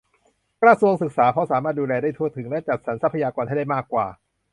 [0.61, 4.07] กระทรวงศึกษา เพราะสามารถดูแลได้ทั่วถึง และ จัดสรรทรัพยากรให้ได้มากกว่า